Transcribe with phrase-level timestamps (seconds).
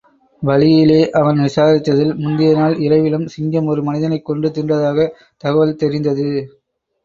[0.41, 6.29] வழியிலே அவன் விசாரித்ததில், முந்திய நாள் இரவிலும் சிங்கம் ஒரு மனிதனைக் கொன்று தின்றதாகத் தகவல் தெரிந்தது.